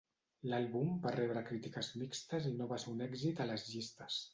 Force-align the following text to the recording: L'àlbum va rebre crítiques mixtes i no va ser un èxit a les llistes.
L'àlbum 0.53 0.87
va 1.03 1.11
rebre 1.17 1.45
crítiques 1.51 1.93
mixtes 2.03 2.51
i 2.55 2.59
no 2.59 2.71
va 2.75 2.85
ser 2.87 2.95
un 2.97 3.09
èxit 3.11 3.45
a 3.49 3.53
les 3.55 3.73
llistes. 3.75 4.25